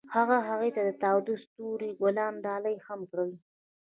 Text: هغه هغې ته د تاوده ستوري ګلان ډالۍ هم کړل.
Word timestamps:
هغه 0.15 0.37
هغې 0.49 0.69
ته 0.75 0.81
د 0.87 0.91
تاوده 1.03 1.33
ستوري 1.43 1.89
ګلان 1.99 2.33
ډالۍ 2.45 2.75
هم 2.87 2.99
کړل. 3.09 3.31